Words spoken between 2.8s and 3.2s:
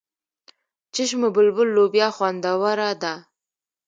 ده.